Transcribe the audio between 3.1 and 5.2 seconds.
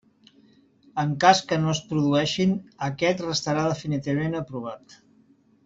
restarà definitivament aprovat.